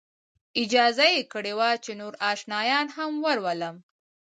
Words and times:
اجازه 0.61 1.05
یې 1.13 1.21
کړې 1.33 1.53
وه 1.59 1.69
چې 1.83 1.91
نور 1.99 2.13
آشنایان 2.31 2.87
هم 2.95 3.11
ورولم. 3.25 3.75